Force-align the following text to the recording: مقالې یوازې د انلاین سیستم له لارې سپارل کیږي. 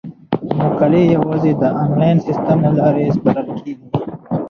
مقالې 0.63 1.03
یوازې 1.15 1.51
د 1.61 1.63
انلاین 1.83 2.17
سیستم 2.27 2.57
له 2.65 2.71
لارې 2.79 3.13
سپارل 3.17 3.47
کیږي. 3.59 3.85